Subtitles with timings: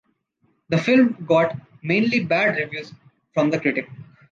[0.69, 2.91] The film got mainly bad reviews
[3.35, 3.87] from the critic.